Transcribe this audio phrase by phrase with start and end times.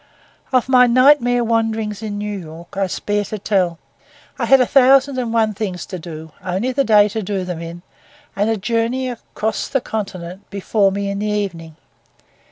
[0.51, 3.77] Of my nightmare wanderings in New York I spare to tell.
[4.39, 7.61] I had a thousand and one things to do; only the day to do them
[7.61, 7.83] in,
[8.35, 11.75] and a journey across the continent before me in the evening.